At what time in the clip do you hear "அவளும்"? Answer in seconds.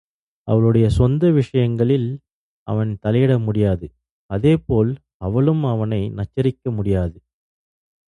5.21-5.63